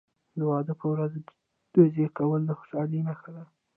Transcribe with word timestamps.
د 0.37 0.39
واده 0.49 0.73
په 0.79 0.85
ورځ 0.93 1.13
ډزې 1.73 2.07
کول 2.17 2.41
د 2.45 2.51
خوشحالۍ 2.59 2.99
نښه 3.07 3.29
ده. 3.35 3.43